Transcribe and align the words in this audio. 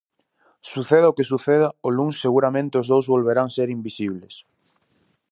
Suceda 0.71 1.11
o 1.11 1.15
que 1.17 1.29
suceda, 1.31 1.69
o 1.87 1.89
luns 1.97 2.15
seguramente 2.23 2.79
os 2.81 2.87
dous 2.91 3.05
volverán 3.13 3.47
ser 3.57 3.67
invisibles. 3.77 4.35